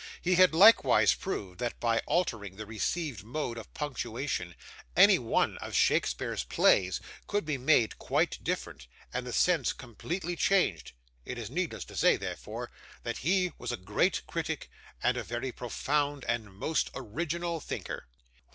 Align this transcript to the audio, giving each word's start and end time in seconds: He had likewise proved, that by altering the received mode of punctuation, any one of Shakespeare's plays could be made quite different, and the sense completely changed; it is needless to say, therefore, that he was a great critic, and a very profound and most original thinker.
He 0.19 0.33
had 0.33 0.55
likewise 0.55 1.13
proved, 1.13 1.59
that 1.59 1.79
by 1.79 1.99
altering 2.07 2.55
the 2.55 2.65
received 2.65 3.23
mode 3.23 3.59
of 3.59 3.71
punctuation, 3.75 4.55
any 4.97 5.19
one 5.19 5.59
of 5.59 5.75
Shakespeare's 5.75 6.43
plays 6.43 6.99
could 7.27 7.45
be 7.45 7.59
made 7.59 7.99
quite 7.99 8.43
different, 8.43 8.87
and 9.13 9.27
the 9.27 9.31
sense 9.31 9.73
completely 9.73 10.35
changed; 10.35 10.93
it 11.23 11.37
is 11.37 11.51
needless 11.51 11.85
to 11.85 11.95
say, 11.95 12.15
therefore, 12.17 12.71
that 13.03 13.17
he 13.19 13.53
was 13.59 13.71
a 13.71 13.77
great 13.77 14.23
critic, 14.25 14.71
and 15.03 15.17
a 15.17 15.23
very 15.23 15.51
profound 15.51 16.25
and 16.27 16.51
most 16.51 16.89
original 16.95 17.59
thinker. 17.59 18.07